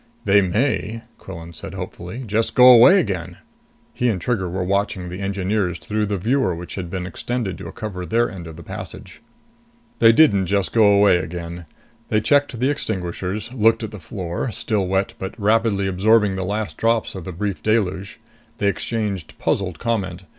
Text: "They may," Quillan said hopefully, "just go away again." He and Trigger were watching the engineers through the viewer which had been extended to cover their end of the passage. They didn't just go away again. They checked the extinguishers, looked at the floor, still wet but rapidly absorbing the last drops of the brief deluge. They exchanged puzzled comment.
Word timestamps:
"They 0.25 0.41
may," 0.41 1.03
Quillan 1.19 1.53
said 1.53 1.75
hopefully, 1.75 2.23
"just 2.25 2.55
go 2.55 2.67
away 2.71 2.99
again." 2.99 3.37
He 3.93 4.07
and 4.09 4.19
Trigger 4.19 4.49
were 4.49 4.63
watching 4.63 5.09
the 5.09 5.19
engineers 5.19 5.77
through 5.77 6.07
the 6.07 6.17
viewer 6.17 6.55
which 6.55 6.73
had 6.73 6.89
been 6.89 7.05
extended 7.05 7.59
to 7.59 7.71
cover 7.71 8.03
their 8.03 8.27
end 8.27 8.47
of 8.47 8.55
the 8.55 8.63
passage. 8.63 9.21
They 9.99 10.11
didn't 10.11 10.47
just 10.47 10.73
go 10.73 10.85
away 10.91 11.17
again. 11.17 11.67
They 12.09 12.19
checked 12.19 12.57
the 12.59 12.71
extinguishers, 12.71 13.53
looked 13.53 13.83
at 13.83 13.91
the 13.91 13.99
floor, 13.99 14.49
still 14.49 14.87
wet 14.87 15.13
but 15.19 15.39
rapidly 15.39 15.85
absorbing 15.85 16.33
the 16.35 16.43
last 16.45 16.77
drops 16.77 17.13
of 17.13 17.23
the 17.23 17.31
brief 17.31 17.61
deluge. 17.61 18.19
They 18.57 18.69
exchanged 18.69 19.37
puzzled 19.37 19.77
comment. 19.77 20.23